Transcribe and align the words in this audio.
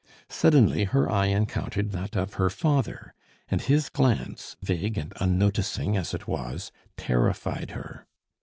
Suddenly 0.29 0.85
her 0.85 1.07
eye 1.11 1.27
encountered 1.27 1.91
that 1.91 2.15
of 2.15 2.33
her 2.33 2.49
father; 2.49 3.13
and 3.49 3.61
his 3.61 3.87
glance, 3.87 4.55
vague 4.59 4.97
and 4.97 5.13
unnoticing 5.17 5.95
as 5.95 6.15
it 6.15 6.27
was, 6.27 6.71
terrified 6.97 7.69
her. 7.77 8.07